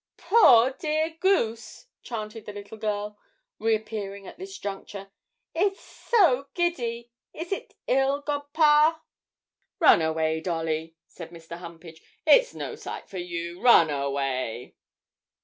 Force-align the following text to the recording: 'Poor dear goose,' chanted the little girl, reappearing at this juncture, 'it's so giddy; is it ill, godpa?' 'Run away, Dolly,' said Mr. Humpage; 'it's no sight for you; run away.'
'Poor 0.17 0.71
dear 0.79 1.11
goose,' 1.19 1.85
chanted 2.01 2.47
the 2.47 2.51
little 2.53 2.79
girl, 2.79 3.19
reappearing 3.59 4.25
at 4.25 4.39
this 4.39 4.57
juncture, 4.57 5.11
'it's 5.53 5.79
so 5.79 6.47
giddy; 6.55 7.11
is 7.35 7.51
it 7.51 7.75
ill, 7.85 8.19
godpa?' 8.23 8.99
'Run 9.79 10.01
away, 10.01 10.39
Dolly,' 10.41 10.95
said 11.07 11.29
Mr. 11.29 11.59
Humpage; 11.59 12.01
'it's 12.25 12.55
no 12.55 12.73
sight 12.73 13.07
for 13.09 13.19
you; 13.19 13.61
run 13.61 13.91
away.' 13.91 14.75